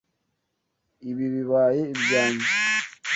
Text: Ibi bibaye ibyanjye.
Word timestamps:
Ibi 1.09 1.25
bibaye 1.33 1.81
ibyanjye. 1.93 2.49